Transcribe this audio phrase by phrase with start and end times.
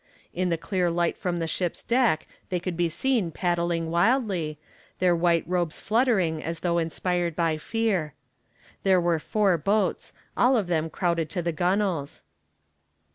[0.33, 4.57] In the clear light from the ship's deck they could be seen paddling wildly,
[4.97, 8.15] their white robes fluttering as though inspired by fear.
[8.81, 12.23] There were four boats, all of them crowded to the gunwales.